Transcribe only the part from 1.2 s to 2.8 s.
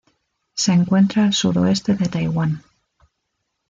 al suroeste de Taiwán.